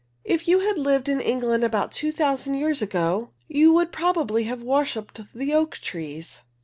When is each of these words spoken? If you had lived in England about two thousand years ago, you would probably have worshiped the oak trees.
If 0.23 0.47
you 0.47 0.61
had 0.61 0.79
lived 0.79 1.09
in 1.09 1.21
England 1.21 1.63
about 1.63 1.91
two 1.91 2.11
thousand 2.11 2.55
years 2.55 2.81
ago, 2.81 3.29
you 3.47 3.71
would 3.73 3.91
probably 3.91 4.45
have 4.45 4.63
worshiped 4.63 5.21
the 5.31 5.53
oak 5.53 5.77
trees. 5.77 6.41